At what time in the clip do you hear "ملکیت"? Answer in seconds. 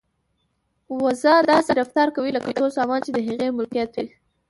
3.57-3.91